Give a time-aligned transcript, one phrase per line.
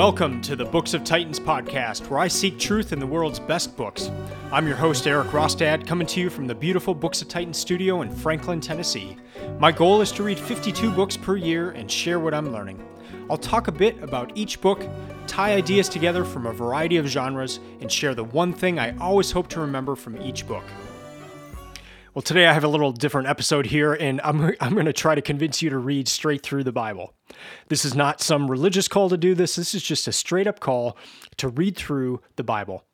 [0.00, 3.76] Welcome to the Books of Titans podcast, where I seek truth in the world's best
[3.76, 4.10] books.
[4.50, 8.00] I'm your host, Eric Rostad, coming to you from the beautiful Books of Titans studio
[8.00, 9.18] in Franklin, Tennessee.
[9.58, 12.82] My goal is to read 52 books per year and share what I'm learning.
[13.28, 14.82] I'll talk a bit about each book,
[15.26, 19.30] tie ideas together from a variety of genres, and share the one thing I always
[19.30, 20.64] hope to remember from each book.
[22.14, 25.14] Well, today I have a little different episode here, and I'm, I'm going to try
[25.14, 27.12] to convince you to read straight through the Bible.
[27.68, 29.56] This is not some religious call to do this.
[29.56, 30.96] This is just a straight up call
[31.36, 32.84] to read through the Bible.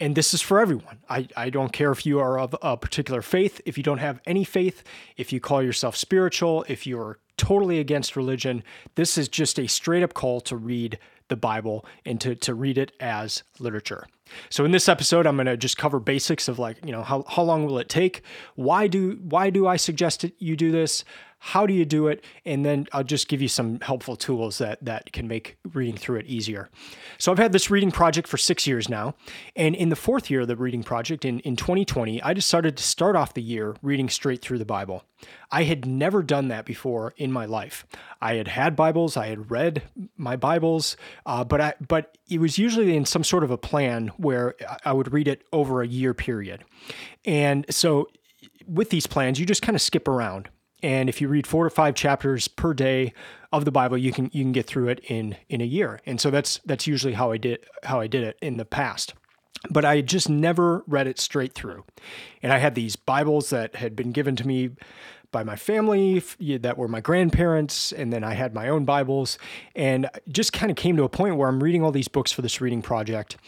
[0.00, 0.98] And this is for everyone.
[1.08, 4.20] I, I don't care if you are of a particular faith, if you don't have
[4.26, 4.82] any faith,
[5.16, 8.62] if you call yourself spiritual, if you're totally against religion.
[8.96, 10.98] This is just a straight up call to read
[11.28, 14.06] the Bible and to, to read it as literature.
[14.50, 17.24] So in this episode, I'm going to just cover basics of like, you know, how,
[17.28, 18.22] how long will it take?
[18.56, 21.04] Why do why do I suggest that you do this?
[21.46, 22.24] How do you do it?
[22.46, 26.20] And then I'll just give you some helpful tools that that can make reading through
[26.20, 26.70] it easier.
[27.18, 29.14] So I've had this reading project for six years now.
[29.54, 32.82] And in the fourth year of the reading project, in, in 2020, I decided to
[32.82, 35.04] start off the year reading straight through the Bible.
[35.52, 37.84] I had never done that before in my life.
[38.22, 39.82] I had had Bibles, I had read
[40.16, 44.08] my Bibles, uh, but I but it was usually in some sort of a plan
[44.16, 46.64] where I would read it over a year period.
[47.26, 48.08] And so
[48.66, 50.48] with these plans, you just kind of skip around.
[50.84, 53.14] And if you read four to five chapters per day
[53.50, 55.98] of the Bible, you can you can get through it in in a year.
[56.04, 59.14] And so that's that's usually how I did how I did it in the past.
[59.70, 61.84] But I just never read it straight through.
[62.42, 64.72] And I had these Bibles that had been given to me
[65.32, 69.38] by my family that were my grandparents and then I had my own Bibles
[69.74, 72.42] and just kind of came to a point where I'm reading all these books for
[72.42, 73.38] this reading project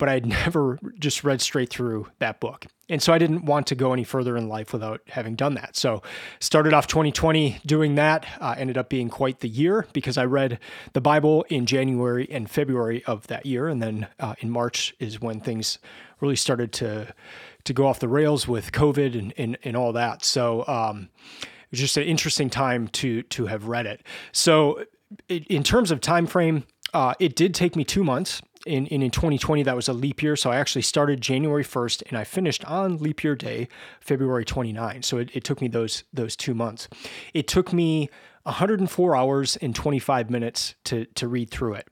[0.00, 2.66] but I'd never just read straight through that book.
[2.88, 5.76] And so I didn't want to go any further in life without having done that.
[5.76, 6.02] So
[6.40, 8.26] started off 2020 doing that.
[8.40, 10.58] Uh, ended up being quite the year because I read
[10.92, 15.20] the Bible in January and February of that year, and then uh, in March is
[15.20, 15.78] when things
[16.18, 17.14] really started to
[17.62, 20.24] to go off the rails with COVID and and, and all that.
[20.24, 21.10] So um,
[21.42, 24.02] it was just an interesting time to to have read it.
[24.32, 24.84] So
[25.28, 29.10] in terms of time frame, uh, it did take me two months in, in, in
[29.10, 32.64] 2020 that was a leap year so i actually started january 1st and i finished
[32.64, 33.68] on leap year day
[34.00, 36.88] february 29 so it, it took me those those two months
[37.34, 38.08] it took me
[38.44, 41.88] 104 hours and 25 minutes to to read through it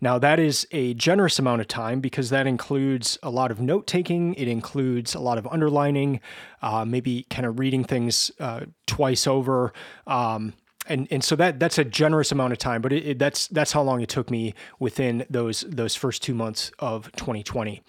[0.00, 3.86] now, that is a generous amount of time because that includes a lot of note
[3.86, 4.34] taking.
[4.34, 6.20] It includes a lot of underlining,
[6.62, 9.72] uh, maybe kind of reading things uh, twice over.
[10.06, 10.54] Um,
[10.90, 13.72] and and so that that's a generous amount of time, but it, it, that's that's
[13.72, 17.82] how long it took me within those those first two months of 2020.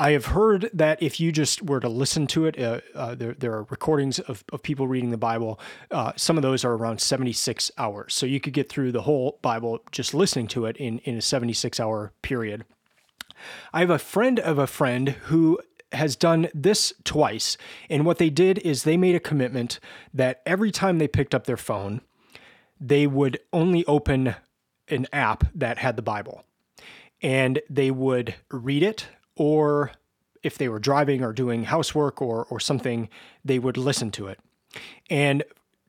[0.00, 3.34] I have heard that if you just were to listen to it, uh, uh, there,
[3.34, 5.58] there are recordings of, of people reading the Bible.
[5.90, 8.14] Uh, some of those are around 76 hours.
[8.14, 11.20] So you could get through the whole Bible just listening to it in, in a
[11.20, 12.64] 76 hour period.
[13.72, 15.58] I have a friend of a friend who
[15.92, 17.56] has done this twice.
[17.90, 19.80] And what they did is they made a commitment
[20.14, 22.02] that every time they picked up their phone,
[22.80, 24.34] they would only open
[24.88, 26.44] an app that had the Bible.
[27.20, 29.92] And they would read it or
[30.42, 33.08] if they were driving or doing housework or or something
[33.44, 34.38] they would listen to it.
[35.10, 35.42] And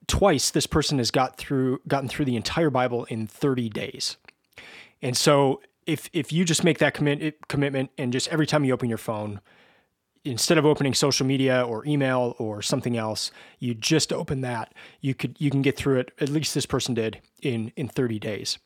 [0.08, 4.18] twice this person has got through gotten through the entire bible in 30 days.
[5.02, 8.74] And so if if you just make that commit, commitment and just every time you
[8.74, 9.40] open your phone
[10.26, 14.74] instead of opening social media or email or something else, you just open that.
[15.02, 16.12] You could you can get through it.
[16.20, 18.60] At least this person did in in 30 days.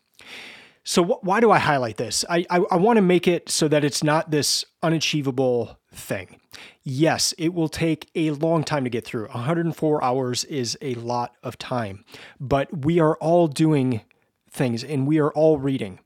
[0.84, 2.26] So wh- why do I highlight this?
[2.30, 6.40] I, I, I want to make it so that it's not this unachievable thing.
[6.84, 9.28] Yes, it will take a long time to get through.
[9.28, 12.04] 104 hours is a lot of time,
[12.40, 14.02] but we are all doing
[14.50, 16.00] things and we are all reading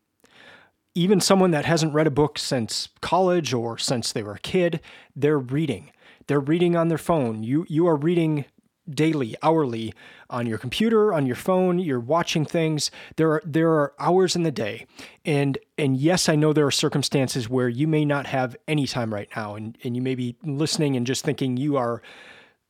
[0.98, 4.82] even someone that hasn't read a book since college or since they were a kid,
[5.16, 5.92] they're reading.
[6.26, 7.44] They're reading on their phone.
[7.44, 8.46] You you are reading
[8.90, 9.94] daily, hourly
[10.30, 12.90] on your computer, on your phone, you're watching things.
[13.16, 14.88] There are there are hours in the day.
[15.24, 19.14] And and yes, I know there are circumstances where you may not have any time
[19.14, 22.02] right now and, and you may be listening and just thinking you are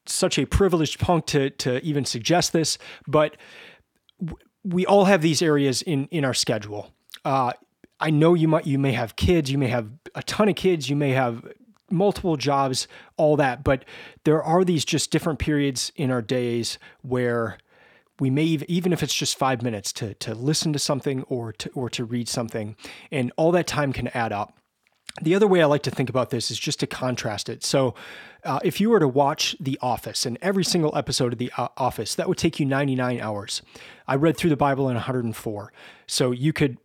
[0.06, 2.78] such a privileged punk to to even suggest this,
[3.08, 3.38] but
[4.64, 6.92] we all have these areas in in our schedule.
[7.24, 7.54] Uh,
[8.00, 10.90] I know you might you may have kids, you may have a ton of kids,
[10.90, 11.46] you may have
[11.90, 13.86] multiple jobs, all that, but
[14.24, 17.58] there are these just different periods in our days where
[18.20, 21.70] we may even if it's just five minutes to to listen to something or to
[21.72, 22.76] or to read something,
[23.12, 24.58] and all that time can add up.
[25.22, 27.64] The other way I like to think about this is just to contrast it.
[27.64, 27.96] So,
[28.44, 31.70] uh, if you were to watch The Office and every single episode of The uh,
[31.76, 33.64] Office, that would take you 99 hours.
[34.08, 35.74] I read through the Bible in 104.
[36.06, 36.78] So, you could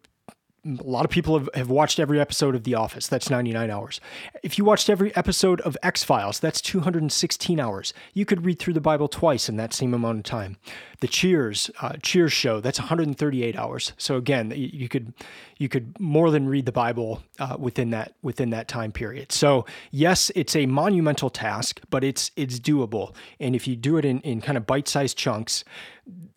[0.65, 3.09] a lot of people have, have watched every episode of The Office.
[3.09, 4.01] That's 99 hours.
[4.45, 7.93] If you watched every episode of X Files, that's 216 hours.
[8.15, 10.59] You could read through the Bible twice in that same amount of time.
[11.01, 13.93] The Cheers uh, Cheers show that's 138 hours.
[13.97, 15.13] So again, you could
[15.59, 19.33] you could more than read the Bible uh, within that within that time period.
[19.33, 23.15] So yes, it's a monumental task, but it's it's doable.
[23.41, 25.65] And if you do it in in kind of bite sized chunks,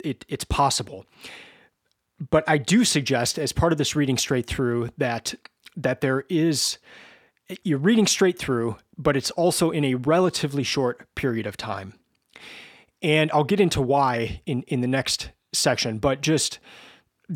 [0.02, 1.06] it, it's possible
[2.30, 5.34] but I do suggest, as part of this reading straight through, that
[5.76, 6.78] that there is
[7.62, 11.94] you're reading straight through, but it's also in a relatively short period of time.
[13.02, 16.58] And I'll get into why in in the next section, but just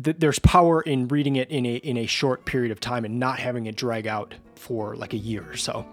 [0.03, 3.19] th- there's power in reading it in a in a short period of time and
[3.19, 5.85] not having it drag out for like a year or so.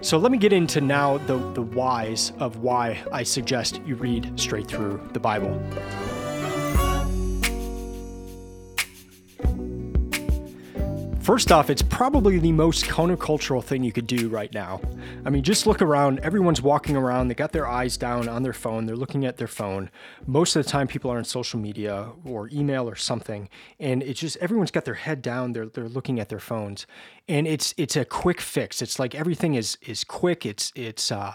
[0.00, 4.38] So let me get into now the the whys of why I suggest you read
[4.38, 5.60] straight through the Bible.
[11.26, 14.80] First off, it's probably the most countercultural thing you could do right now.
[15.24, 16.20] I mean, just look around.
[16.20, 17.26] Everyone's walking around.
[17.26, 18.86] They got their eyes down on their phone.
[18.86, 19.90] They're looking at their phone.
[20.24, 23.48] Most of the time, people are on social media or email or something,
[23.80, 25.52] and it's just everyone's got their head down.
[25.52, 26.86] They're they're looking at their phones,
[27.28, 28.80] and it's it's a quick fix.
[28.80, 30.46] It's like everything is is quick.
[30.46, 31.32] It's it's uh,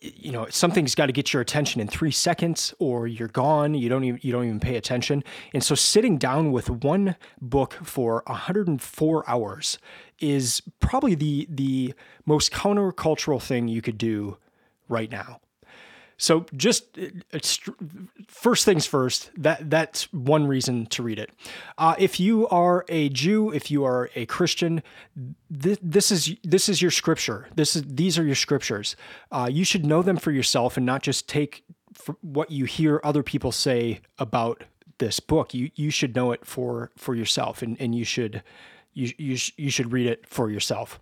[0.00, 3.74] you know something's got to get your attention in three seconds or you're gone.
[3.74, 5.24] You don't even you don't even pay attention.
[5.54, 9.78] And so sitting down with one book for 104 hours
[10.20, 11.94] is probably the the
[12.24, 14.38] most countercultural thing you could do
[14.88, 15.40] right now
[16.18, 16.98] so just
[18.26, 21.30] first things first, that that's one reason to read it.
[21.76, 24.82] Uh, if you are a Jew, if you are a Christian,
[25.62, 27.48] th- this is this is your scripture.
[27.54, 28.96] This is these are your scriptures.
[29.30, 31.64] Uh, you should know them for yourself and not just take
[32.22, 34.64] what you hear other people say about
[34.98, 35.52] this book.
[35.52, 38.42] You you should know it for for yourself, and and you should
[38.94, 40.98] you you, sh- you should read it for yourself.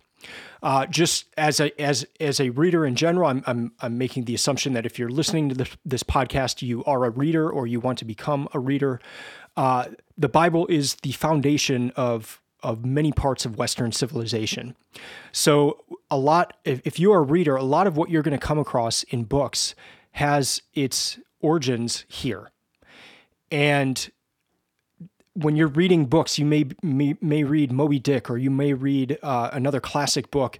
[0.63, 4.33] Uh, just as a as as a reader in general, I'm, I'm I'm making the
[4.33, 7.79] assumption that if you're listening to this this podcast, you are a reader or you
[7.79, 8.99] want to become a reader.
[9.55, 9.85] Uh,
[10.17, 14.75] the Bible is the foundation of of many parts of Western civilization.
[15.31, 18.37] So a lot, if, if you are a reader, a lot of what you're going
[18.37, 19.75] to come across in books
[20.13, 22.49] has its origins here,
[23.51, 24.09] and
[25.35, 29.19] when you're reading books, you may, may, may read Moby Dick or you may read
[29.21, 30.59] uh, another classic book.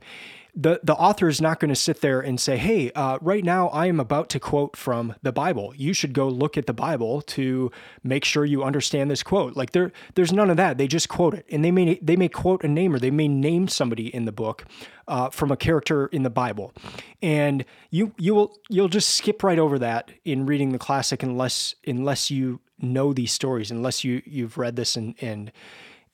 [0.57, 3.67] The, the author is not going to sit there and say, Hey, uh, right now
[3.69, 5.73] I am about to quote from the Bible.
[5.75, 7.71] You should go look at the Bible to
[8.03, 9.57] make sure you understand this quote.
[9.57, 10.77] Like there, there's none of that.
[10.77, 13.27] They just quote it, and they may they may quote a name or they may
[13.27, 14.63] name somebody in the book
[15.09, 16.71] uh, from a character in the Bible,
[17.21, 21.75] and you you will you'll just skip right over that in reading the classic unless
[21.85, 25.51] unless you know these stories unless you you've read this and and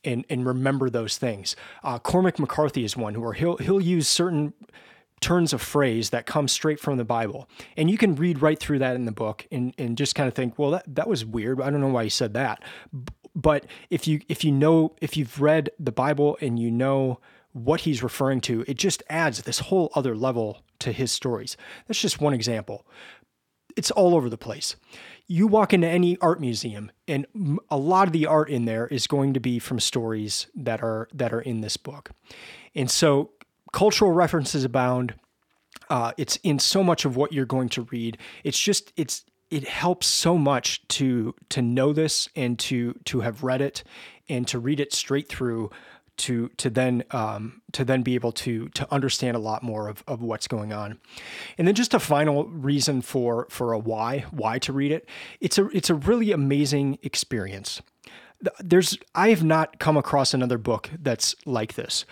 [0.04, 1.56] and, and remember those things.
[1.84, 4.54] Uh, Cormac McCarthy is one where he'll he'll use certain
[5.20, 7.48] turns of phrase that come straight from the Bible,
[7.78, 10.34] and you can read right through that in the book and and just kind of
[10.34, 11.62] think, well, that that was weird.
[11.62, 12.64] I don't know why he said that.
[13.36, 17.20] But if you if you know if you've read the Bible and you know
[17.54, 21.58] what he's referring to, it just adds this whole other level to his stories.
[21.88, 22.86] That's just one example.
[23.78, 24.76] It's all over the place.
[25.28, 27.26] You walk into any art museum and
[27.70, 31.08] a lot of the art in there is going to be from stories that are
[31.14, 32.12] that are in this book.
[32.76, 33.32] And so
[33.72, 35.16] cultural references abound.
[35.90, 38.18] Uh, it's in so much of what you're going to read.
[38.44, 43.44] It's just it's it helps so much to to know this and to to have
[43.44, 43.84] read it
[44.30, 45.70] and to read it straight through
[46.18, 50.04] to to then um, to then be able to to understand a lot more of,
[50.08, 51.00] of what's going on.
[51.58, 55.08] And then just a final reason for for a why why to read it.
[55.40, 57.82] It's a it's a really amazing experience.
[58.60, 62.06] There's I have not come across another book that's like this.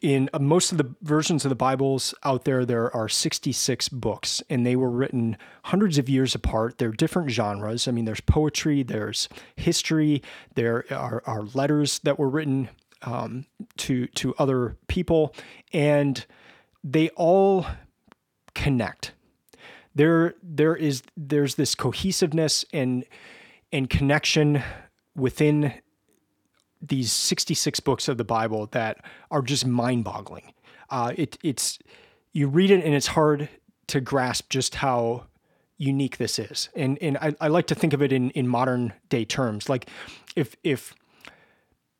[0.00, 4.42] In uh, most of the versions of the Bibles out there, there are 66 books,
[4.48, 6.78] and they were written hundreds of years apart.
[6.78, 7.86] They're different genres.
[7.86, 10.22] I mean, there's poetry, there's history,
[10.54, 12.70] there are, are letters that were written
[13.02, 13.46] um,
[13.78, 15.34] to to other people,
[15.72, 16.24] and
[16.82, 17.66] they all
[18.54, 19.12] connect.
[19.94, 23.04] There there is there's this cohesiveness and
[23.72, 24.62] and connection
[25.16, 25.74] within
[26.80, 28.98] these 66 books of the Bible that
[29.30, 30.52] are just mind-boggling.
[30.90, 31.78] Uh, it, it's
[32.32, 33.48] you read it and it's hard
[33.86, 35.24] to grasp just how
[35.78, 36.68] unique this is.
[36.74, 39.68] And and I, I like to think of it in in modern day terms.
[39.68, 39.88] Like
[40.36, 40.94] if if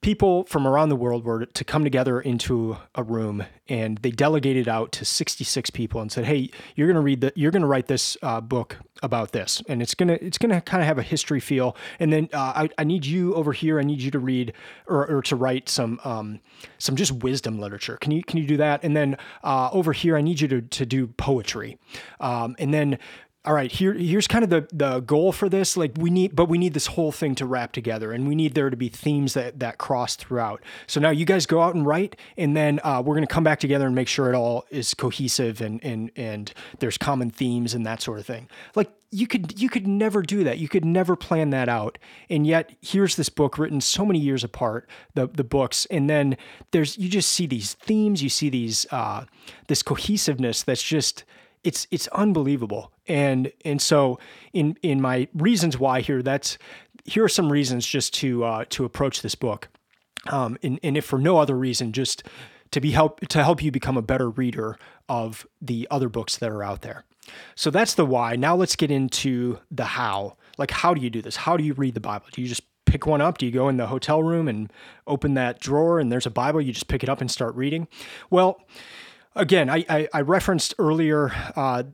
[0.04, 4.68] people from around the world were to come together into a room and they delegated
[4.68, 7.66] out to 66 people and said hey you're going to read the you're going to
[7.66, 10.86] write this uh, book about this and it's going to it's going to kind of
[10.86, 14.02] have a history feel and then uh, I, I need you over here i need
[14.02, 14.52] you to read
[14.86, 16.40] or, or to write some um,
[16.78, 17.96] some just wisdom literature.
[18.00, 18.82] Can you can you do that?
[18.82, 21.78] And then uh, over here i need you to, to do poetry.
[22.20, 22.98] Um, and then
[23.46, 25.76] all right, here here's kind of the the goal for this.
[25.76, 28.54] Like we need, but we need this whole thing to wrap together, and we need
[28.54, 30.62] there to be themes that that cross throughout.
[30.86, 33.44] So now you guys go out and write, and then uh, we're going to come
[33.44, 37.74] back together and make sure it all is cohesive and and and there's common themes
[37.74, 38.48] and that sort of thing.
[38.74, 40.58] Like you could you could never do that.
[40.58, 41.98] You could never plan that out.
[42.30, 46.38] And yet here's this book written so many years apart, the the books, and then
[46.70, 49.26] there's you just see these themes, you see these uh,
[49.68, 51.24] this cohesiveness that's just
[51.64, 52.92] it's it's unbelievable.
[53.08, 54.18] And and so
[54.52, 56.58] in in my reasons why here, that's
[57.04, 59.68] here are some reasons just to uh, to approach this book.
[60.28, 62.22] Um, and, and if for no other reason, just
[62.70, 64.78] to be help to help you become a better reader
[65.08, 67.04] of the other books that are out there.
[67.54, 68.36] So that's the why.
[68.36, 70.36] Now let's get into the how.
[70.58, 71.36] Like how do you do this?
[71.36, 72.26] How do you read the Bible?
[72.32, 73.38] Do you just pick one up?
[73.38, 74.72] Do you go in the hotel room and
[75.06, 76.60] open that drawer and there's a Bible?
[76.60, 77.88] You just pick it up and start reading?
[78.30, 78.60] Well,
[79.34, 81.84] again, I, I, I referenced earlier uh,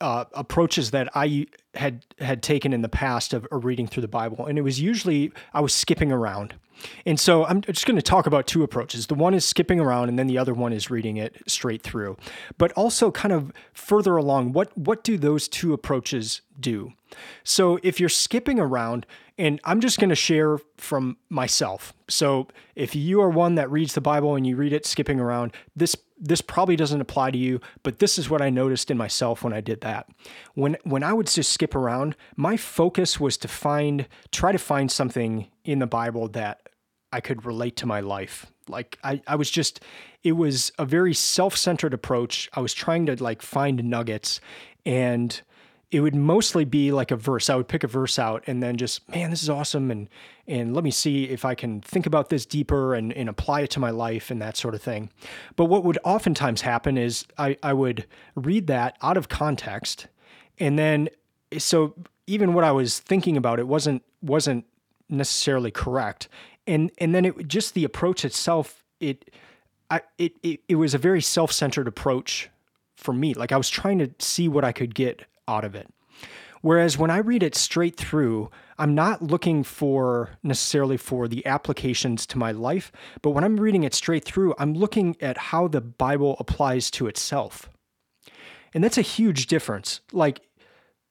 [0.00, 4.08] uh, approaches that I had had taken in the past of, of, reading through the
[4.08, 6.54] Bible, and it was usually I was skipping around.
[7.06, 9.06] And so I'm just going to talk about two approaches.
[9.08, 12.16] The one is skipping around, and then the other one is reading it straight through.
[12.56, 16.92] But also, kind of further along, what what do those two approaches do?
[17.44, 19.06] So if you're skipping around,
[19.38, 21.94] and I'm just going to share from myself.
[22.08, 25.54] So if you are one that reads the Bible and you read it skipping around,
[25.76, 29.44] this this probably doesn't apply to you, but this is what I noticed in myself
[29.44, 30.08] when I did that.
[30.54, 34.90] When when I would just skip around, my focus was to find try to find
[34.90, 36.68] something in the Bible that
[37.12, 38.46] I could relate to my life.
[38.68, 39.80] Like I, I was just
[40.24, 42.50] it was a very self-centered approach.
[42.54, 44.40] I was trying to like find nuggets
[44.84, 45.40] and
[45.90, 47.48] it would mostly be like a verse.
[47.48, 49.90] I would pick a verse out and then just, man, this is awesome.
[49.90, 50.08] And,
[50.46, 53.70] and let me see if I can think about this deeper and, and apply it
[53.70, 55.10] to my life and that sort of thing.
[55.56, 58.04] But what would oftentimes happen is I, I would
[58.34, 60.08] read that out of context.
[60.58, 61.08] And then,
[61.56, 61.94] so
[62.26, 64.66] even what I was thinking about, it wasn't, wasn't
[65.08, 66.28] necessarily correct.
[66.66, 69.30] And, and then it just the approach itself, it,
[69.90, 72.50] I, it, it, it was a very self-centered approach
[72.98, 73.32] for me.
[73.32, 75.88] Like I was trying to see what I could get out of it.
[76.60, 82.26] Whereas when I read it straight through, I'm not looking for necessarily for the applications
[82.26, 85.80] to my life, but when I'm reading it straight through, I'm looking at how the
[85.80, 87.68] Bible applies to itself.
[88.74, 90.00] And that's a huge difference.
[90.12, 90.40] Like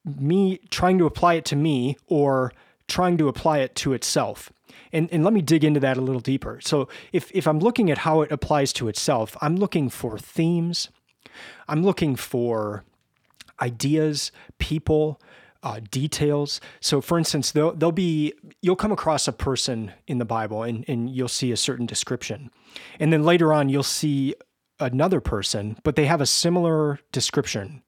[0.06, 2.54] me trying to apply it to me or
[2.88, 4.52] trying to apply it to itself.
[4.94, 6.60] And, and let me dig into that a little deeper.
[6.62, 10.90] So, if, if I'm looking at how it applies to itself, I'm looking for themes,
[11.68, 12.86] I'm looking for
[13.62, 15.22] ideas, people,
[15.64, 16.62] uh, details.
[16.80, 20.86] So, for instance, they'll, there'll be you'll come across a person in the Bible, and
[20.88, 22.52] and you'll see a certain description,
[23.00, 24.36] and then later on you'll see
[24.80, 27.82] another person, but they have a similar description.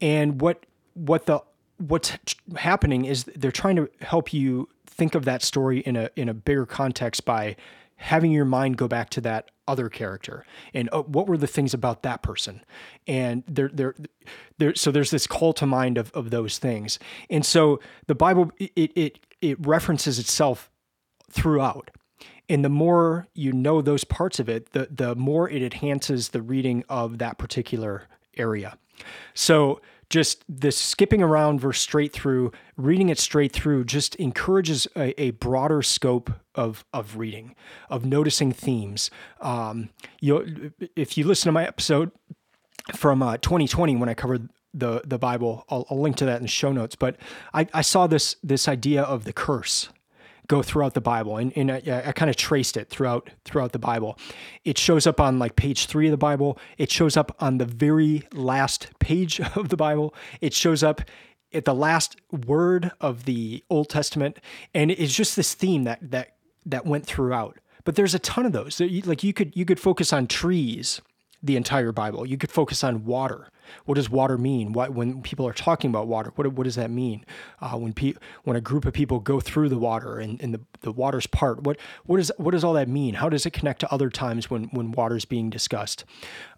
[0.00, 0.64] And what
[0.94, 1.42] what the
[1.78, 2.16] what's
[2.56, 6.34] happening is they're trying to help you think of that story in a in a
[6.34, 7.56] bigger context by
[8.00, 10.44] having your mind go back to that other character.
[10.72, 12.64] And uh, what were the things about that person?
[13.06, 13.94] And there there
[14.58, 16.98] there so there's this call to mind of, of those things.
[17.28, 20.70] And so the bible it it it references itself
[21.30, 21.90] throughout.
[22.48, 26.42] And the more you know those parts of it the the more it enhances the
[26.42, 28.78] reading of that particular area.
[29.34, 29.80] So
[30.10, 35.30] just this skipping around verse straight through, reading it straight through, just encourages a, a
[35.30, 37.54] broader scope of of reading,
[37.88, 39.10] of noticing themes.
[39.40, 39.90] Um,
[40.20, 42.10] you, if you listen to my episode
[42.94, 46.42] from uh, 2020 when I covered the the Bible, I'll, I'll, link to that in
[46.42, 46.96] the show notes.
[46.96, 47.16] But
[47.54, 49.88] I, I saw this this idea of the curse
[50.50, 53.78] go throughout the Bible, and, and I, I kind of traced it throughout throughout the
[53.78, 54.18] Bible.
[54.64, 56.58] It shows up on like page three of the Bible.
[56.76, 60.12] It shows up on the very last page of the Bible.
[60.40, 61.02] It shows up
[61.52, 62.16] at the last
[62.46, 64.40] word of the Old Testament,
[64.74, 66.34] and it's just this theme that that
[66.66, 67.58] that went throughout.
[67.84, 68.80] But there's a ton of those.
[68.80, 71.00] Like you could you could focus on trees
[71.42, 72.26] the entire Bible.
[72.26, 73.48] You could focus on water.
[73.84, 74.72] What does water mean?
[74.72, 77.24] What, when people are talking about water, what, what does that mean?
[77.60, 80.60] Uh, when pe- when a group of people go through the water and, and the,
[80.80, 83.14] the water's part, what what is what does all that mean?
[83.14, 86.04] How does it connect to other times when when water's being discussed?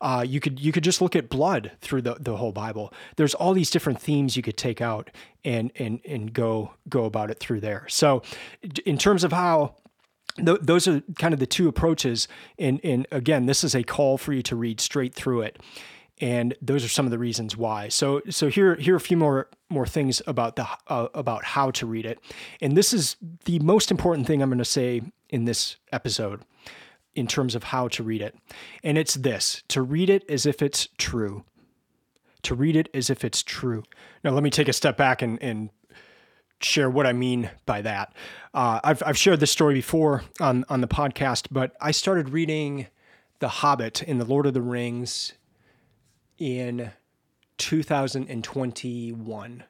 [0.01, 2.93] Uh, you could you could just look at blood through the, the whole Bible.
[3.17, 5.11] There's all these different themes you could take out
[5.45, 7.87] and and and go go about it through there.
[7.89, 8.23] So
[8.87, 9.77] in terms of how
[10.37, 12.29] th- those are kind of the two approaches.
[12.59, 15.63] And, and again, this is a call for you to read straight through it.
[16.21, 17.89] And those are some of the reasons why.
[17.89, 21.71] So, so here, here are a few more more things about the uh, about how
[21.73, 22.21] to read it.
[22.61, 26.43] And this is the most important thing I'm going to say in this episode
[27.15, 28.37] in terms of how to read it.
[28.85, 31.45] And it's this: to read it as if it's true.
[32.43, 33.83] To read it as if it's true.
[34.23, 35.71] Now, let me take a step back and, and
[36.65, 38.15] share what I mean by that.
[38.55, 42.87] Uh, I've, I've shared this story before on, on the podcast, but I started reading
[43.39, 45.33] The Hobbit in The Lord of the Rings
[46.39, 46.91] in
[47.59, 49.65] 2021.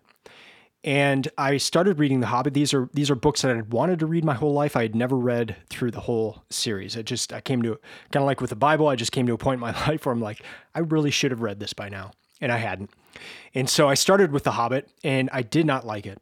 [0.84, 2.54] And I started reading The Hobbit.
[2.54, 4.76] These are these are books that I had wanted to read my whole life.
[4.76, 6.96] I had never read through the whole series.
[6.96, 7.78] I just I came to
[8.10, 8.88] kind of like with the Bible.
[8.88, 10.42] I just came to a point in my life where I'm like,
[10.74, 12.90] I really should have read this by now, and I hadn't.
[13.54, 16.20] And so I started with The Hobbit, and I did not like it.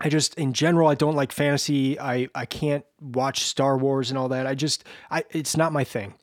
[0.00, 1.98] I just in general I don't like fantasy.
[1.98, 4.46] I I can't watch Star Wars and all that.
[4.46, 6.14] I just I it's not my thing.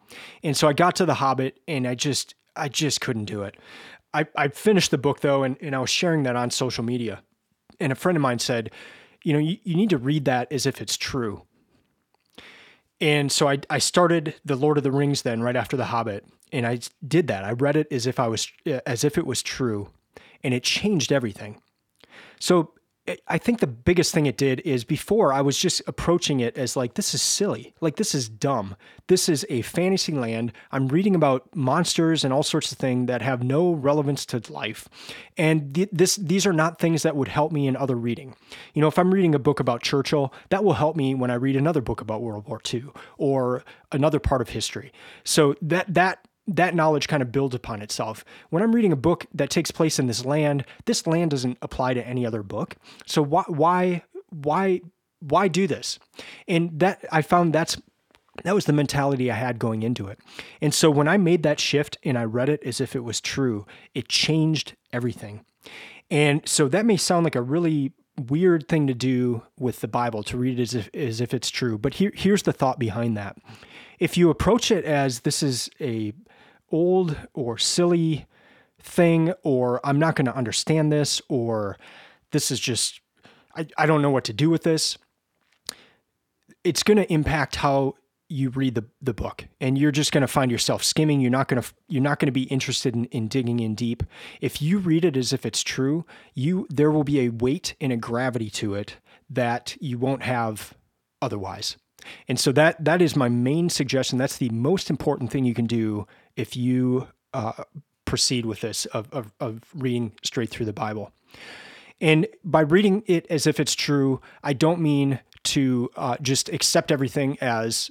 [0.43, 3.57] And so I got to The Hobbit and I just I just couldn't do it.
[4.13, 7.23] I, I finished the book though and, and I was sharing that on social media.
[7.79, 8.69] And a friend of mine said,
[9.23, 11.43] you know, you, you need to read that as if it's true.
[13.01, 16.25] And so I, I started The Lord of the Rings then right after The Hobbit.
[16.51, 17.43] And I did that.
[17.43, 18.47] I read it as if I was
[18.85, 19.89] as if it was true.
[20.43, 21.59] And it changed everything.
[22.39, 22.73] So
[23.27, 26.77] I think the biggest thing it did is before I was just approaching it as
[26.77, 27.73] like, this is silly.
[27.81, 28.77] Like, this is dumb.
[29.07, 30.53] This is a fantasy land.
[30.71, 34.87] I'm reading about monsters and all sorts of things that have no relevance to life.
[35.37, 38.35] And th- this, these are not things that would help me in other reading.
[38.73, 41.35] You know, if I'm reading a book about Churchill, that will help me when I
[41.35, 42.85] read another book about World War II
[43.17, 44.93] or another part of history.
[45.25, 48.25] So that, that, that knowledge kind of builds upon itself.
[48.49, 51.93] When I'm reading a book that takes place in this land, this land doesn't apply
[51.93, 52.75] to any other book.
[53.05, 54.81] So why why why
[55.19, 55.99] why do this?
[56.47, 57.77] And that I found that's
[58.43, 60.19] that was the mentality I had going into it.
[60.61, 63.21] And so when I made that shift and I read it as if it was
[63.21, 65.45] true, it changed everything.
[66.09, 67.93] And so that may sound like a really
[68.27, 71.49] weird thing to do with the Bible to read it as if as if it's
[71.49, 71.77] true.
[71.77, 73.37] But here here's the thought behind that.
[73.99, 76.13] If you approach it as this is a
[76.73, 78.25] old or silly
[78.81, 81.77] thing, or I'm not going to understand this, or
[82.31, 82.99] this is just,
[83.55, 84.97] I, I don't know what to do with this,
[86.63, 87.95] it's going to impact how
[88.29, 91.21] you read the, the book and you're just going to find yourself skimming.
[91.21, 94.01] You're not going to you're not going to be interested in, in digging in deep.
[94.41, 97.91] If you read it as if it's true you there will be a weight and
[97.91, 98.97] a gravity to it
[99.29, 100.73] that you won't have
[101.21, 101.77] otherwise.
[102.27, 104.17] And so that that is my main suggestion.
[104.17, 107.63] That's the most important thing you can do if you uh,
[108.05, 111.11] proceed with this of, of, of reading straight through the Bible.
[111.99, 116.91] And by reading it as if it's true, I don't mean to uh, just accept
[116.91, 117.89] everything as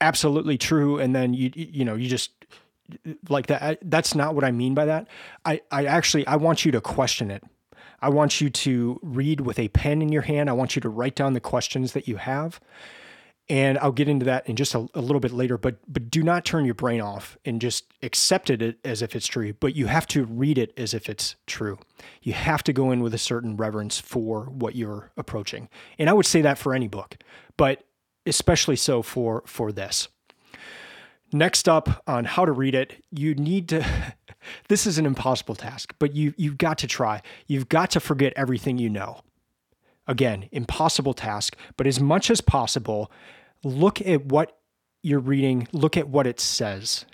[0.00, 2.30] absolutely true and then you you know you just
[3.30, 5.08] like that that's not what I mean by that.
[5.44, 7.42] I I actually I want you to question it.
[8.00, 10.50] I want you to read with a pen in your hand.
[10.50, 12.60] I want you to write down the questions that you have
[13.48, 15.56] and I'll get into that in just a, a, little bit later.
[15.56, 19.26] But but do not turn your brain off and just accept it as if it's
[19.26, 19.52] true.
[19.52, 21.78] But you have to read it as if it's true.
[22.22, 25.68] You have to go in with a certain reverence for what you're approaching.
[25.98, 27.16] And I would say that for any book,
[27.56, 27.84] but
[28.24, 30.08] especially so for for this.
[31.32, 33.84] Next up on how to read it, you need to.
[34.68, 37.22] this is an impossible task, but you you've got to try.
[37.46, 39.22] You've got to forget everything you know.
[40.08, 43.10] Again, impossible task, but as much as possible,
[43.66, 44.56] look at what
[45.02, 47.04] you're reading, look at what it says,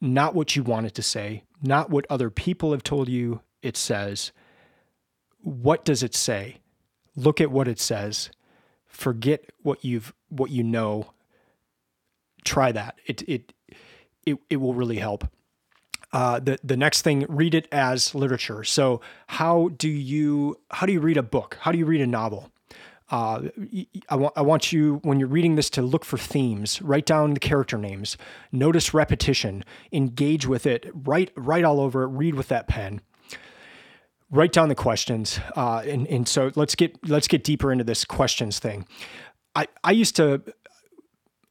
[0.00, 3.76] not what you want it to say, not what other people have told you it
[3.76, 4.32] says.
[5.40, 6.58] What does it say?
[7.14, 8.30] Look at what it says.
[8.86, 11.12] Forget what you've what you know.
[12.44, 13.00] Try that.
[13.06, 13.52] It it
[14.24, 15.28] it, it will really help.
[16.12, 18.64] Uh, the the next thing, read it as literature.
[18.64, 21.56] So how do you how do you read a book?
[21.60, 22.50] How do you read a novel?
[23.08, 23.42] Uh,
[24.08, 27.34] I, want, I want you, when you're reading this, to look for themes, write down
[27.34, 28.16] the character names,
[28.50, 33.00] notice repetition, engage with it, write, write all over it, read with that pen.
[34.28, 38.04] Write down the questions, uh, and and so let's get let's get deeper into this
[38.04, 38.84] questions thing.
[39.54, 40.42] I I used to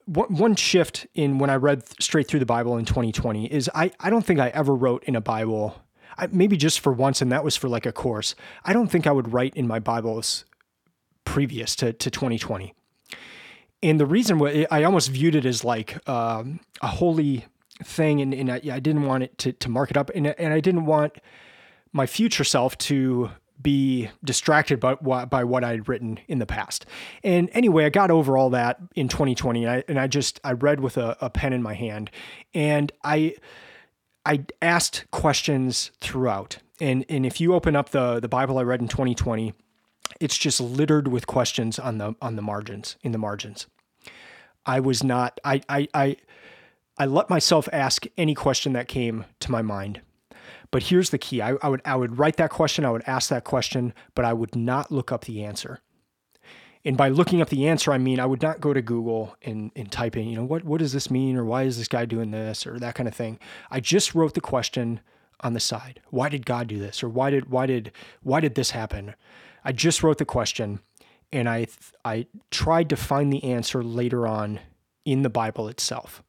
[0.08, 4.10] one shift in when I read straight through the Bible in 2020 is I, I
[4.10, 5.82] don't think I ever wrote in a Bible,
[6.18, 8.36] I, maybe just for once, and that was for like a course.
[8.63, 10.46] I don't think I would write in my Bibles
[11.26, 12.74] previous to, to 2020.
[13.84, 17.46] And the reason was I almost viewed it as like um, a holy
[17.84, 20.54] thing, and, and I, I, didn't want it to, to mark it up, and, and
[20.54, 21.18] I didn't want
[21.92, 26.86] my future self to be distracted by, by what I'd written in the past.
[27.24, 30.52] And anyway, I got over all that in 2020 and I, and I just, I
[30.52, 32.12] read with a, a pen in my hand
[32.54, 33.36] and I,
[34.26, 36.58] I asked questions throughout.
[36.82, 39.54] And, and if you open up the, the Bible I read in 2020,
[40.20, 43.68] it's just littered with questions on the, on the margins, in the margins.
[44.65, 46.18] I was not, I, I, I,
[46.98, 50.02] I let myself ask any question that came to my mind.
[50.72, 51.41] But here's the key.
[51.41, 54.34] I, I, would I would write that question, I would ask that question, but I
[54.34, 55.80] would not look up the answer.
[56.84, 59.72] And by looking up the answer, I mean I would not go to Google and,
[59.76, 62.06] and type in, you know, what what does this mean or why is this guy
[62.06, 63.39] doing this or that kind of thing.
[63.72, 65.00] I just wrote the question
[65.41, 66.00] on the side.
[66.12, 67.04] Why did God do this?
[67.04, 67.91] Or why did why did
[68.22, 69.15] why did this happen?
[69.65, 70.80] I just wrote the question
[71.34, 71.67] and I
[72.06, 74.60] I tried to find the answer later on
[75.04, 76.23] in the Bible itself.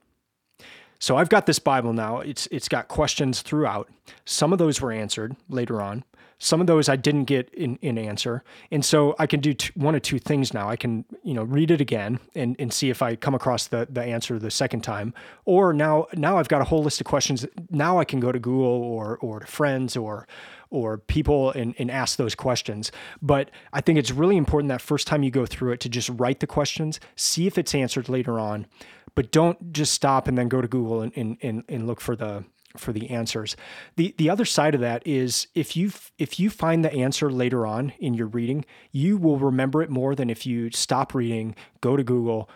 [0.98, 2.20] So I've got this Bible now.
[2.20, 3.90] It's it's got questions throughout.
[4.24, 6.04] Some of those were answered later on.
[6.38, 8.44] Some of those I didn't get in, in answer.
[8.70, 10.68] And so I can do two, one of two things now.
[10.68, 13.86] I can, you know, read it again and, and see if I come across the,
[13.90, 15.14] the answer the second time.
[15.44, 17.46] Or now now I've got a whole list of questions.
[17.70, 20.26] Now I can go to Google or or to friends or
[20.70, 22.92] or people and, and ask those questions.
[23.22, 26.10] But I think it's really important that first time you go through it to just
[26.10, 28.66] write the questions, see if it's answered later on,
[29.14, 32.44] but don't just stop and then go to Google and, and, and, look for the
[32.78, 33.56] for the answers.
[33.96, 37.66] The the other side of that is if you if you find the answer later
[37.66, 41.96] on in your reading, you will remember it more than if you stop reading, go
[41.96, 42.48] to Google,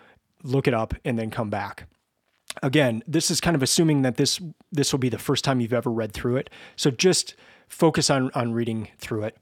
[0.42, 1.86] look it up and then come back.
[2.62, 4.40] Again, this is kind of assuming that this
[4.72, 6.50] this will be the first time you've ever read through it.
[6.76, 7.34] So just
[7.68, 9.36] focus on on reading through it.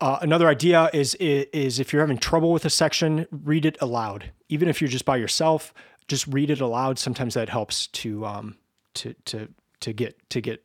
[0.00, 4.32] Uh, another idea is, is if you're having trouble with a section, read it aloud.
[4.48, 5.72] Even if you're just by yourself,
[6.08, 6.98] just read it aloud.
[6.98, 8.56] Sometimes that helps to um,
[8.94, 9.48] to to
[9.80, 10.64] to get to get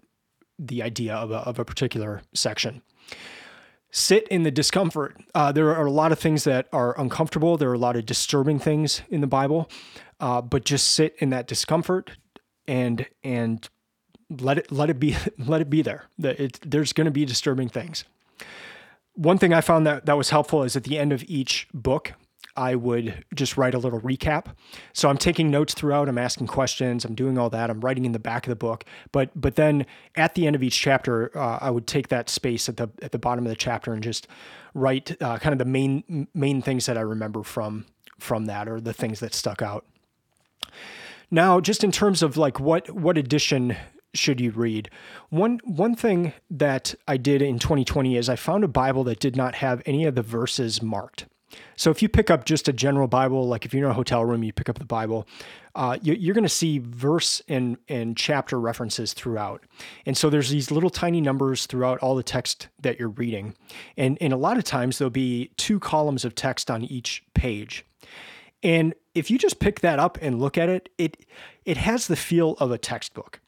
[0.57, 2.81] the idea of a, of a particular section.
[3.91, 5.17] Sit in the discomfort.
[5.33, 7.57] Uh, there are a lot of things that are uncomfortable.
[7.57, 9.69] There are a lot of disturbing things in the Bible,
[10.19, 12.11] uh, but just sit in that discomfort
[12.67, 13.67] and and
[14.29, 16.05] let it let it be let it be there.
[16.19, 18.03] It, there's going to be disturbing things
[19.19, 22.13] one thing I found that that was helpful is at the end of each book,
[22.60, 24.48] I would just write a little recap.
[24.91, 28.12] So I'm taking notes throughout, I'm asking questions, I'm doing all that, I'm writing in
[28.12, 28.84] the back of the book.
[29.13, 32.67] But but then at the end of each chapter, uh, I would take that space
[32.67, 34.28] at the at the bottom of the chapter and just
[34.74, 37.86] write uh, kind of the main main things that I remember from
[38.19, 39.86] from that or the things that stuck out.
[41.32, 43.78] Now, just in terms of like what what edition
[44.13, 44.89] should you read?
[45.30, 49.38] One one thing that I did in 2020 is I found a Bible that did
[49.38, 51.26] not have any of the verses marked.
[51.75, 54.25] So if you pick up just a general Bible, like if you're in a hotel
[54.25, 55.27] room, you pick up the Bible,
[55.75, 59.63] uh, you, are going to see verse and and chapter references throughout.
[60.05, 63.55] And so there's these little tiny numbers throughout all the text that you're reading,
[63.97, 67.85] and and a lot of times there'll be two columns of text on each page.
[68.62, 71.25] And if you just pick that up and look at it, it
[71.65, 73.39] it has the feel of a textbook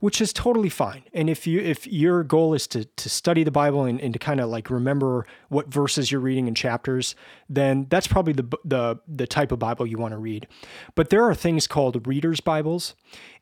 [0.00, 1.04] which is totally fine.
[1.12, 4.18] And if you if your goal is to to study the Bible and, and to
[4.18, 7.14] kind of like remember what verses you're reading in chapters,
[7.48, 10.46] then that's probably the the the type of Bible you want to read.
[10.94, 12.94] But there are things called readers Bibles,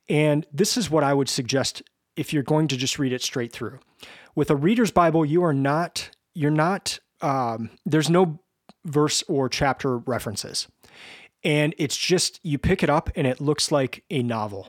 [0.08, 1.82] and this is what I would suggest
[2.16, 3.80] if you're going to just read it straight through.
[4.34, 8.40] With a reader's Bible, you are not you're not um, there's no
[8.84, 10.68] verse or chapter references.
[11.44, 14.68] And it's just you pick it up and it looks like a novel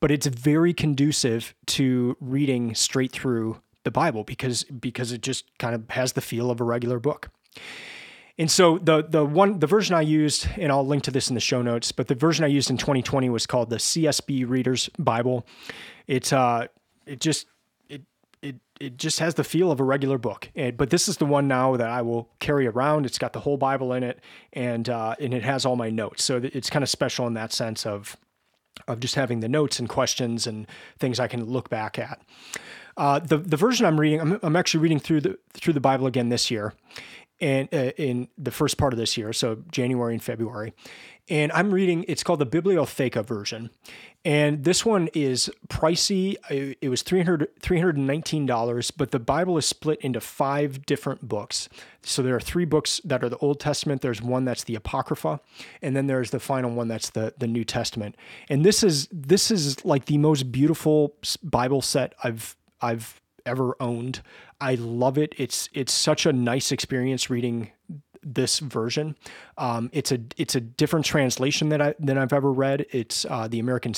[0.00, 5.74] but it's very conducive to reading straight through the Bible because because it just kind
[5.74, 7.30] of has the feel of a regular book.
[8.38, 11.34] And so the the one the version I used, and I'll link to this in
[11.34, 14.88] the show notes, but the version I used in 2020 was called the CSB Reader's
[14.98, 15.46] Bible.
[16.06, 16.66] It's uh
[17.06, 17.46] it just
[17.88, 18.02] it
[18.40, 20.50] it it just has the feel of a regular book.
[20.54, 23.06] And, but this is the one now that I will carry around.
[23.06, 24.20] It's got the whole Bible in it,
[24.52, 26.22] and uh, and it has all my notes.
[26.22, 28.16] So it's kind of special in that sense of
[28.86, 30.66] of just having the notes and questions and
[30.98, 32.20] things I can look back at.
[32.96, 36.06] Uh, the the version I'm reading, I'm, I'm actually reading through the through the Bible
[36.06, 36.74] again this year,
[37.40, 40.74] and uh, in the first part of this year, so January and February,
[41.28, 42.04] and I'm reading.
[42.08, 43.70] It's called the Bibliotheca version,
[44.24, 46.36] and this one is pricey.
[46.50, 51.68] It was 300 $319, but the Bible is split into five different books.
[52.02, 54.02] So there are three books that are the Old Testament.
[54.02, 55.40] There's one that's the Apocrypha,
[55.82, 58.16] and then there's the final one that's the the New Testament.
[58.48, 64.20] And this is this is like the most beautiful Bible set I've I've ever owned.
[64.60, 65.34] I love it.
[65.38, 67.70] It's it's such a nice experience reading
[68.22, 69.16] this version.
[69.56, 72.86] Um, it's a it's a different translation that I than I've ever read.
[72.90, 73.94] It's uh, the American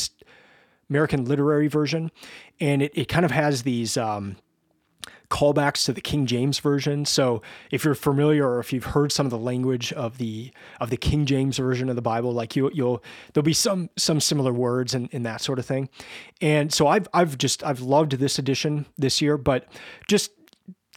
[0.88, 2.10] American literary version,
[2.60, 4.36] and it, it kind of has these um,
[5.30, 7.04] callbacks to the King James version.
[7.04, 10.90] So if you're familiar or if you've heard some of the language of the of
[10.90, 13.02] the King James version of the Bible, like you you'll
[13.32, 15.88] there'll be some some similar words and, and that sort of thing.
[16.40, 19.66] And so I've I've just I've loved this edition this year, but
[20.08, 20.32] just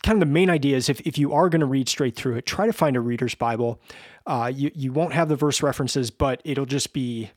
[0.04, 2.36] kind of the main idea is if, if you are going to read straight through
[2.36, 3.80] it, try to find a reader's Bible.
[4.28, 7.32] Uh, you, you won't have the verse references, but it'll just be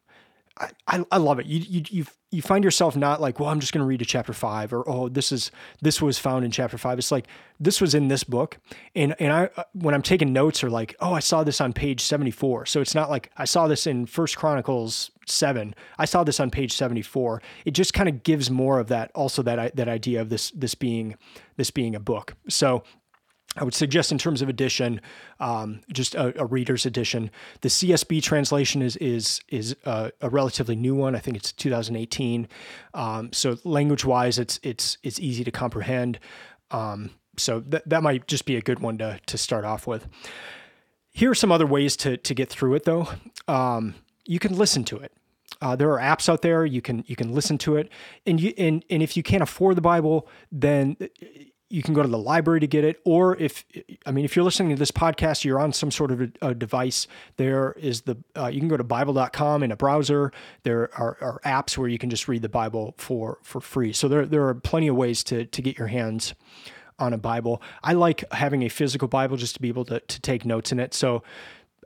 [0.58, 1.46] I, I love it.
[1.46, 4.06] You, you, you, you find yourself not like, well, I'm just going to read to
[4.06, 5.50] chapter five or, oh, this is,
[5.82, 6.98] this was found in chapter five.
[6.98, 7.26] It's like,
[7.60, 8.58] this was in this book.
[8.94, 11.72] And, and I, uh, when I'm taking notes or like, oh, I saw this on
[11.72, 12.66] page 74.
[12.66, 15.74] So it's not like I saw this in first Chronicles seven.
[15.98, 17.42] I saw this on page 74.
[17.66, 20.74] It just kind of gives more of that, also that, that idea of this, this
[20.74, 21.16] being,
[21.56, 22.34] this being a book.
[22.48, 22.82] So
[23.56, 25.00] I would suggest, in terms of edition,
[25.40, 27.30] um, just a, a, reader's edition.
[27.62, 31.16] The CSB translation is is is a, a relatively new one.
[31.16, 32.48] I think it's 2018.
[32.94, 36.18] Um, so language-wise, it's it's it's easy to comprehend.
[36.70, 40.06] Um, so that that might just be a good one to to start off with.
[41.10, 43.08] Here are some other ways to to get through it, though.
[43.48, 43.94] Um,
[44.26, 45.12] you can listen to it.
[45.62, 47.88] Uh, there are apps out there you can you can listen to it,
[48.26, 50.96] and you and and if you can't afford the Bible, then
[51.68, 53.64] you can go to the library to get it or if
[54.06, 56.54] i mean if you're listening to this podcast you're on some sort of a, a
[56.54, 61.16] device there is the uh, you can go to bible.com in a browser there are,
[61.20, 64.46] are, apps where you can just read the bible for for free so there, there
[64.46, 66.34] are plenty of ways to to get your hands
[66.98, 70.20] on a bible i like having a physical bible just to be able to, to
[70.20, 71.22] take notes in it so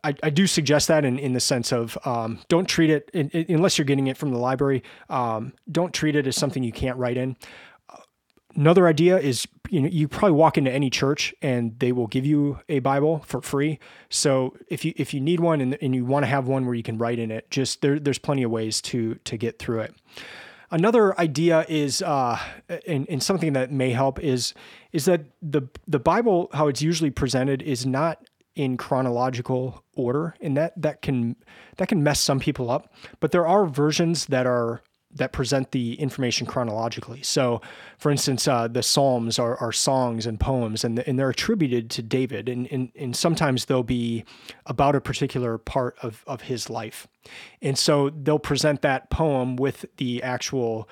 [0.03, 3.29] I, I do suggest that in, in the sense of um, don't treat it in,
[3.31, 4.83] in, unless you're getting it from the library.
[5.09, 7.37] Um, don't treat it as something you can't write in.
[8.57, 12.27] Another idea is you know you probably walk into any church and they will give
[12.27, 13.79] you a Bible for free.
[14.09, 16.75] So if you if you need one and, and you want to have one where
[16.75, 19.81] you can write in it, just there, there's plenty of ways to to get through
[19.81, 19.95] it.
[20.73, 22.39] Another idea is, uh,
[22.87, 24.55] and, and something that may help is,
[24.93, 30.57] is that the the Bible, how it's usually presented, is not in chronological order, and
[30.57, 31.35] that that can
[31.79, 32.93] that can mess some people up.
[33.19, 34.83] But there are versions that are
[35.15, 37.23] that present the information chronologically.
[37.23, 37.61] So,
[37.99, 42.03] for instance, uh, the Psalms are, are, songs and poems, and, and they're attributed to
[42.03, 44.25] David, and, and, and sometimes they'll be
[44.67, 47.09] about a particular part of, of his life.
[47.61, 50.89] And so they'll present that poem with the actual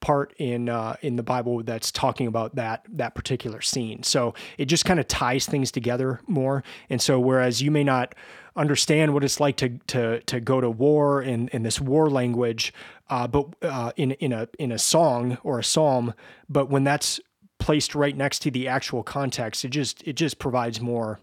[0.00, 4.02] part in uh, in the Bible that's talking about that that particular scene.
[4.02, 6.64] So it just kind of ties things together more.
[6.88, 8.14] And so whereas you may not
[8.56, 12.72] understand what it's like to to to go to war in in this war language,
[13.10, 16.14] uh, but uh, in in a in a song or a psalm,
[16.48, 17.20] but when that's
[17.58, 21.20] placed right next to the actual context, it just it just provides more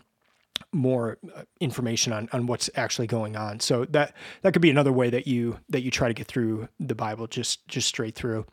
[0.73, 3.59] more uh, information on, on what's actually going on.
[3.61, 6.67] So that that could be another way that you that you try to get through
[6.79, 8.45] the Bible just just straight through.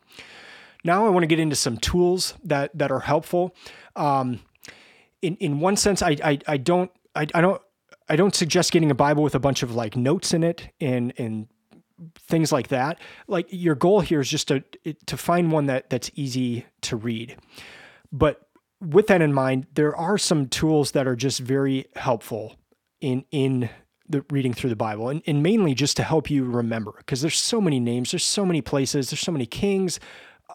[0.84, 3.56] Now I want to get into some tools that that are helpful.
[3.96, 4.40] Um,
[5.22, 7.60] in in one sense, I I, I don't I, I don't
[8.08, 11.12] I don't suggest getting a Bible with a bunch of like notes in it and
[11.18, 11.48] and
[12.16, 13.00] things like that.
[13.26, 14.62] Like your goal here is just to
[15.06, 17.36] to find one that that's easy to read.
[18.12, 18.48] But
[18.80, 22.56] with that in mind, there are some tools that are just very helpful
[23.00, 23.70] in in
[24.08, 27.38] the reading through the Bible, and, and mainly just to help you remember, because there's
[27.38, 29.98] so many names, there's so many places, there's so many kings,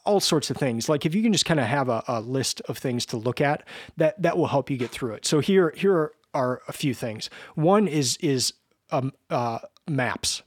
[0.05, 0.87] all sorts of things.
[0.87, 3.41] Like if you can just kind of have a, a list of things to look
[3.41, 3.63] at,
[3.97, 5.25] that that will help you get through it.
[5.25, 7.29] So here here are, a few things.
[7.55, 8.53] One is is
[8.91, 10.43] um, uh, maps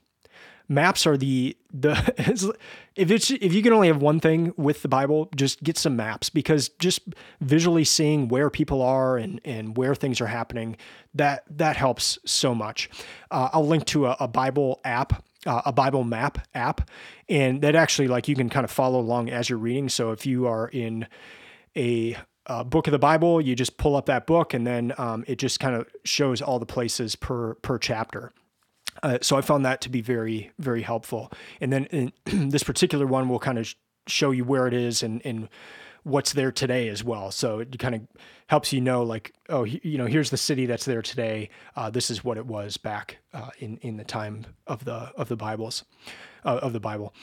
[0.68, 1.92] maps are the the
[2.96, 5.96] if it's if you can only have one thing with the Bible, just get some
[5.96, 7.01] maps because just
[7.40, 10.77] visually seeing where people are and and where things are happening
[11.14, 12.90] that that helps so much.
[13.31, 15.25] Uh, I'll link to a, a Bible app.
[15.44, 16.88] Uh, a Bible map app,
[17.29, 19.88] and that actually like you can kind of follow along as you're reading.
[19.88, 21.09] So if you are in
[21.77, 25.25] a uh, book of the Bible, you just pull up that book, and then um,
[25.27, 28.33] it just kind of shows all the places per per chapter.
[29.02, 31.33] Uh, so I found that to be very, very helpful.
[31.61, 33.74] And then this particular one will kind of
[34.07, 35.48] show you where it is and, and
[36.05, 37.31] what's there today as well.
[37.31, 38.02] So it kind of
[38.48, 41.50] helps you know, like, oh, you know, here's the city that's there today.
[41.76, 45.28] Uh, this is what it was back uh, in in the time of the of
[45.28, 45.85] the Bibles,
[46.44, 47.14] uh, of the Bible.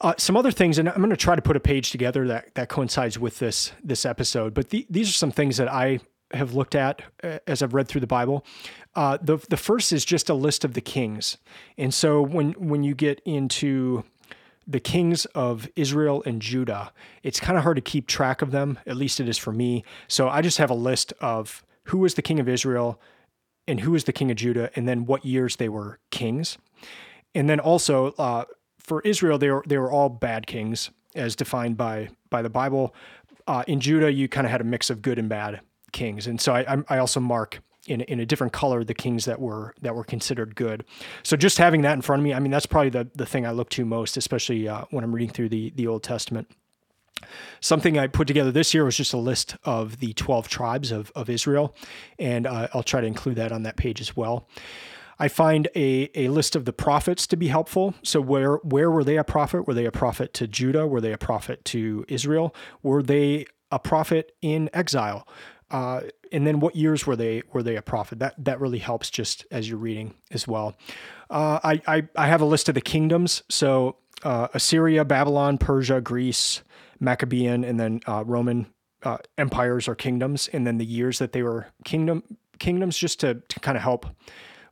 [0.00, 2.54] Uh, some other things, and I'm going to try to put a page together that
[2.54, 4.54] that coincides with this this episode.
[4.54, 6.00] But the, these are some things that I
[6.32, 8.44] have looked at uh, as I've read through the Bible.
[8.94, 11.38] Uh, the the first is just a list of the kings,
[11.76, 14.04] and so when when you get into
[14.66, 18.78] the kings of Israel and Judah, it's kind of hard to keep track of them.
[18.86, 19.84] At least it is for me.
[20.08, 22.98] So I just have a list of who was the king of Israel
[23.68, 26.58] and who was the king of Judah, and then what years they were kings.
[27.34, 28.44] And then also uh,
[28.78, 32.94] for Israel, they were they were all bad kings as defined by by the Bible.
[33.46, 35.60] uh, in Judah, you kind of had a mix of good and bad
[35.94, 39.40] kings, and so I, I also mark in in a different color the kings that
[39.40, 40.84] were that were considered good.
[41.22, 43.46] So just having that in front of me, I mean, that's probably the the thing
[43.46, 46.50] I look to most, especially uh, when I'm reading through the the Old Testament.
[47.60, 51.10] Something I put together this year was just a list of the 12 tribes of,
[51.14, 51.74] of Israel,
[52.18, 54.46] and uh, I'll try to include that on that page as well.
[55.18, 57.94] I find a, a list of the prophets to be helpful.
[58.02, 59.66] So where where were they a prophet?
[59.66, 60.86] Were they a prophet to Judah?
[60.86, 62.54] Were they a prophet to Israel?
[62.82, 65.26] Were they a prophet in exile?
[65.70, 68.18] Uh, and then what years were they were they a prophet?
[68.18, 70.76] That that really helps just as you're reading as well.
[71.30, 73.42] Uh, I, I I have a list of the kingdoms.
[73.48, 76.62] So uh, Assyria, Babylon, Persia, Greece,
[77.00, 78.66] Maccabean, and then uh, Roman
[79.02, 82.22] uh, empires or kingdoms, and then the years that they were kingdom
[82.58, 84.06] kingdoms, just to, to kind of help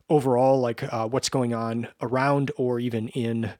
[0.09, 3.51] overall, like uh, what's going on around or even in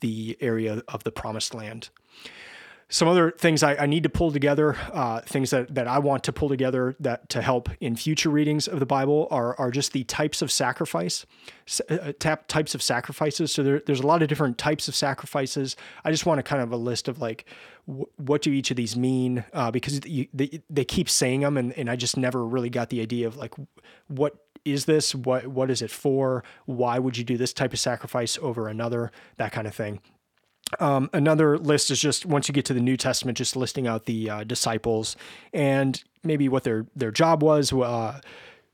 [0.00, 1.88] the area of the promised land.
[2.92, 6.24] Some other things I, I need to pull together, uh, things that, that I want
[6.24, 9.92] to pull together that to help in future readings of the Bible are, are just
[9.92, 11.24] the types of sacrifice,
[11.88, 13.54] uh, tap, types of sacrifices.
[13.54, 15.76] So there, there's a lot of different types of sacrifices.
[16.04, 17.44] I just want to kind of a list of like,
[17.86, 19.44] what do each of these mean?
[19.52, 22.90] Uh, because you, they, they keep saying them and, and I just never really got
[22.90, 23.54] the idea of like,
[24.08, 25.14] what is this?
[25.14, 26.44] What what is it for?
[26.66, 29.10] Why would you do this type of sacrifice over another?
[29.38, 30.00] That kind of thing.
[30.78, 34.06] Um, another list is just once you get to the New Testament, just listing out
[34.06, 35.16] the uh, disciples
[35.52, 38.20] and maybe what their their job was, uh,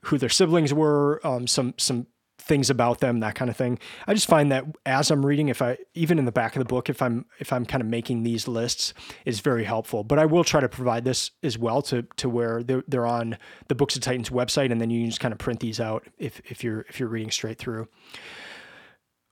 [0.03, 2.07] who their siblings were, um, some some
[2.39, 3.79] things about them, that kind of thing.
[4.07, 6.65] I just find that as I'm reading, if I even in the back of the
[6.65, 10.05] book, if I'm if I'm kind of making these lists, is very helpful.
[10.05, 13.39] But I will try to provide this as well to to where they're, they're on
[13.69, 16.07] the Books of Titans website, and then you can just kind of print these out
[16.19, 17.89] if if you're if you're reading straight through.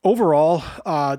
[0.03, 1.17] Overall, uh,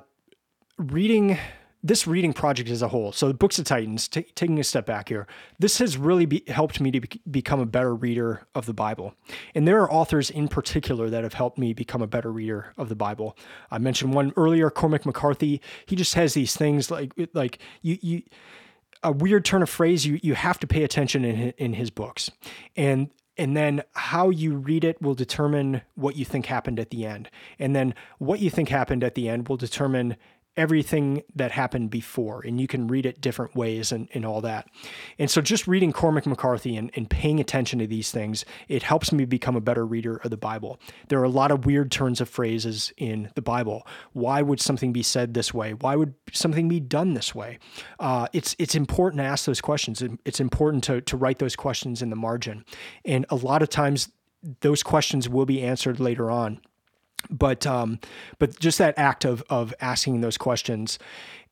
[0.78, 1.38] reading
[1.86, 4.88] this reading project as a whole, so the Books of Titans, t- taking a step
[4.88, 5.28] back here,
[5.60, 9.14] this has really be, helped me to be, become a better reader of the Bible.
[9.54, 12.90] And there are authors in particular that have helped me become a better reader of
[12.90, 13.38] the Bible.
[13.70, 15.62] I mentioned one earlier, Cormac McCarthy.
[15.86, 18.24] He just has these things like like you you
[19.04, 20.08] a weird turn of phrase.
[20.08, 22.32] You you have to pay attention in in his books,
[22.76, 27.06] and and then how you read it will determine what you think happened at the
[27.06, 27.30] end.
[27.60, 30.16] And then what you think happened at the end will determine
[30.58, 34.68] everything that happened before and you can read it different ways and, and all that.
[35.20, 39.12] And so just reading cormac mccarthy and, and paying attention to these things it helps
[39.12, 40.80] me become a better reader of the bible.
[41.10, 43.86] There are a lot of weird turns of phrases in the bible.
[44.14, 45.74] Why would something be said this way?
[45.74, 47.60] Why would something be done this way?
[48.00, 50.02] Uh, it's it's important to ask those questions.
[50.24, 52.66] It's important to, to write those questions in the margin.
[53.04, 54.10] And a lot of times
[54.62, 56.62] those questions will be answered later on
[57.30, 58.00] but um,
[58.40, 61.00] but just that act of of asking those questions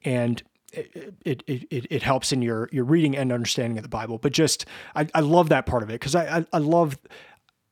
[0.03, 4.17] and it, it, it, it helps in your, your reading and understanding of the Bible.
[4.17, 6.97] But just, I, I love that part of it because I, I, I, love,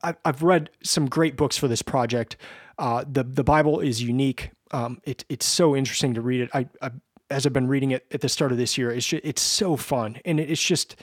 [0.03, 2.37] I, I've read some great books for this project.
[2.77, 4.51] Uh, the, the Bible is unique.
[4.71, 6.49] Um, it, it's so interesting to read it.
[6.53, 6.91] I, I,
[7.29, 9.75] as I've been reading it at the start of this year, it's just, it's so
[9.75, 10.19] fun.
[10.25, 10.95] And it's just,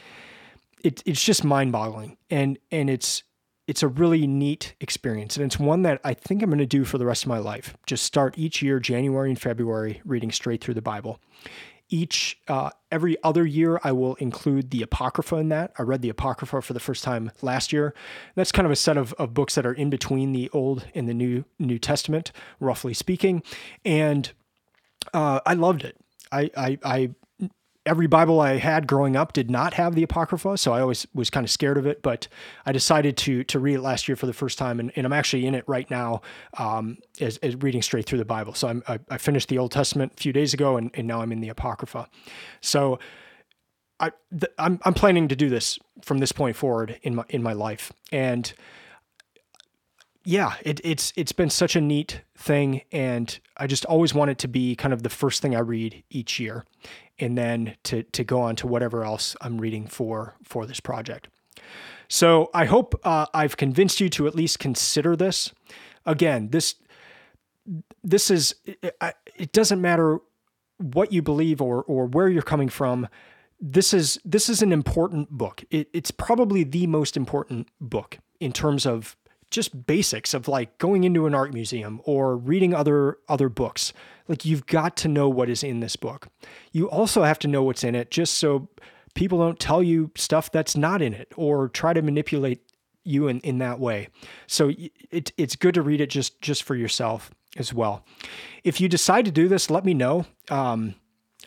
[0.84, 2.16] it, it's just mind boggling.
[2.30, 3.24] And, and it's,
[3.68, 5.36] it's a really neat experience.
[5.36, 7.38] And it's one that I think I'm going to do for the rest of my
[7.38, 7.76] life.
[7.86, 11.20] Just start each year, January and February, reading straight through the Bible.
[11.90, 15.72] Each, uh, every other year, I will include the Apocrypha in that.
[15.78, 17.94] I read the Apocrypha for the first time last year.
[18.34, 21.06] That's kind of a set of, of books that are in between the Old and
[21.06, 23.42] the New New Testament, roughly speaking.
[23.84, 24.32] And
[25.12, 25.96] uh, I loved it.
[26.32, 27.10] I, I, I
[27.88, 31.30] every Bible I had growing up did not have the Apocrypha, so I always was
[31.30, 32.02] kind of scared of it.
[32.02, 32.28] But
[32.66, 35.12] I decided to to read it last year for the first time, and, and I'm
[35.12, 36.20] actually in it right now,
[36.58, 38.54] um, as, as, reading straight through the Bible.
[38.54, 41.22] So I'm, I, I finished the Old Testament a few days ago, and, and now
[41.22, 42.08] I'm in the Apocrypha.
[42.60, 42.98] So
[43.98, 47.42] I th- I'm I'm planning to do this from this point forward in my in
[47.42, 48.52] my life, and
[50.28, 54.36] yeah, it, it's it's been such a neat thing, and I just always want it
[54.40, 56.66] to be kind of the first thing I read each year,
[57.18, 61.28] and then to to go on to whatever else I'm reading for for this project.
[62.08, 65.54] So I hope uh, I've convinced you to at least consider this.
[66.04, 66.74] Again, this
[68.04, 70.18] this is it, doesn't matter
[70.76, 73.08] what you believe or or where you're coming from.
[73.58, 75.64] This is this is an important book.
[75.70, 79.16] It, it's probably the most important book in terms of
[79.50, 83.92] just basics of like going into an art museum or reading other other books.
[84.26, 86.28] Like you've got to know what is in this book.
[86.72, 88.68] You also have to know what's in it just so
[89.14, 92.60] people don't tell you stuff that's not in it or try to manipulate
[93.04, 94.08] you in, in that way.
[94.46, 94.70] So
[95.10, 98.04] it, it's good to read it just just for yourself as well.
[98.64, 100.26] If you decide to do this, let me know.
[100.50, 100.94] Um,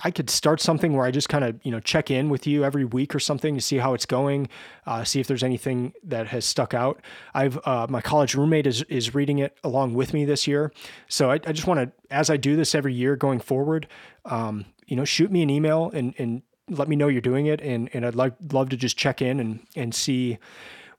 [0.03, 2.63] I could start something where I just kind of you know check in with you
[2.63, 4.49] every week or something to see how it's going,
[4.85, 7.01] uh, see if there's anything that has stuck out.
[7.33, 10.71] I've uh, my college roommate is is reading it along with me this year,
[11.07, 13.87] so I, I just want to as I do this every year going forward,
[14.25, 17.61] um, you know, shoot me an email and and let me know you're doing it,
[17.61, 20.37] and and I'd like love to just check in and and see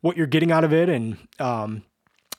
[0.00, 1.84] what you're getting out of it and um,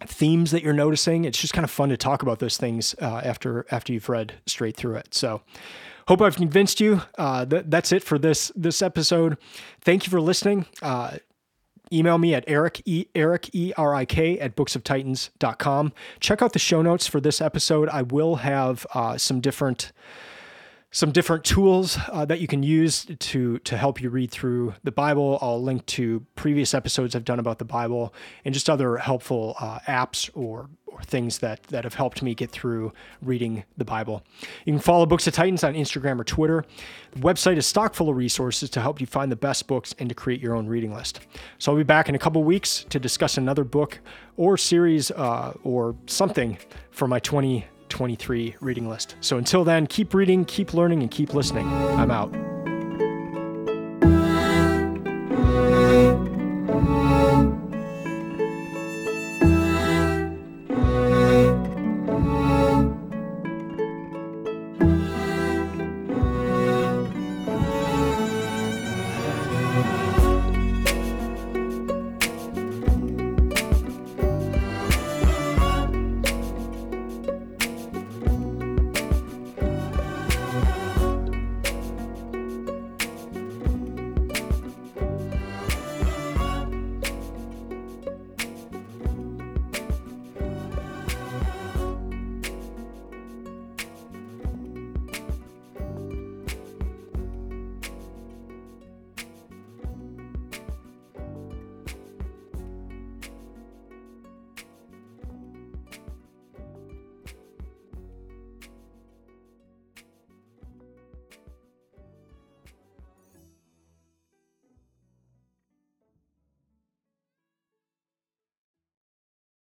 [0.05, 1.25] themes that you're noticing.
[1.25, 4.33] It's just kind of fun to talk about those things uh, after after you've read
[4.45, 5.13] straight through it.
[5.13, 5.41] So.
[6.07, 7.01] Hope I've convinced you.
[7.17, 9.37] Uh, th- that's it for this this episode.
[9.81, 10.65] Thank you for listening.
[10.81, 11.17] Uh,
[11.91, 15.93] email me at eric e eric e r i k at booksoftitans.com.
[16.19, 17.89] Check out the show notes for this episode.
[17.89, 19.91] I will have uh, some different
[20.93, 24.91] some different tools uh, that you can use to to help you read through the
[24.91, 25.39] Bible.
[25.41, 28.13] I'll link to previous episodes I've done about the Bible
[28.45, 32.51] and just other helpful uh, apps or or things that that have helped me get
[32.51, 34.21] through reading the Bible.
[34.65, 36.63] You can follow Books of Titans on Instagram or Twitter.
[37.13, 40.07] The website is stock full of resources to help you find the best books and
[40.09, 41.21] to create your own reading list.
[41.57, 43.99] So I'll be back in a couple weeks to discuss another book
[44.37, 46.59] or series uh, or something
[46.91, 47.63] for my 20-
[47.93, 49.15] 23 reading list.
[49.21, 51.67] So until then, keep reading, keep learning, and keep listening.
[51.67, 52.52] I'm out.